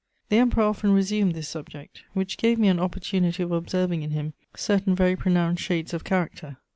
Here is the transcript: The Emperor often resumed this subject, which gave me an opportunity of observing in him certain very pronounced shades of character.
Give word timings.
The 0.29 0.37
Emperor 0.37 0.63
often 0.63 0.93
resumed 0.93 1.35
this 1.35 1.47
subject, 1.47 2.01
which 2.13 2.37
gave 2.39 2.57
me 2.57 2.69
an 2.69 2.79
opportunity 2.79 3.43
of 3.43 3.51
observing 3.51 4.01
in 4.01 4.09
him 4.09 4.33
certain 4.55 4.95
very 4.95 5.15
pronounced 5.15 5.61
shades 5.61 5.93
of 5.93 6.03
character. 6.03 6.57